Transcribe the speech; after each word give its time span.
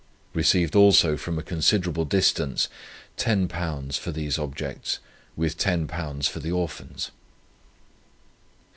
Received 0.33 0.75
also 0.75 1.15
from 1.15 1.37
a 1.37 1.43
considerable 1.43 2.05
distance 2.05 2.69
£10 3.19 3.99
for 3.99 4.11
these 4.11 4.39
objects, 4.39 4.97
with 5.35 5.59
£10 5.59 6.27
for 6.27 6.39
the 6.39 6.51
Orphans. 6.51 7.11